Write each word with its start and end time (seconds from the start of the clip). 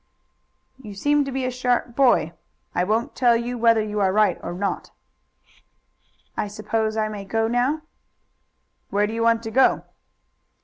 "You 0.79 0.95
seem 0.95 1.25
to 1.25 1.31
be 1.31 1.45
a 1.45 1.51
sharp 1.51 1.95
boy; 1.95 2.33
I 2.73 2.83
won't 2.83 3.13
tell 3.15 3.35
you 3.35 3.59
whether 3.59 3.83
you 3.83 3.99
are 3.99 4.11
right 4.11 4.39
or 4.41 4.51
not." 4.51 4.89
"I 6.35 6.47
suppose 6.47 6.97
I 6.97 7.07
may 7.07 7.23
go 7.23 7.47
now?" 7.47 7.83
"Where 8.89 9.05
do 9.05 9.13
you 9.13 9.21
want 9.21 9.43
to 9.43 9.51
go?" 9.51 9.83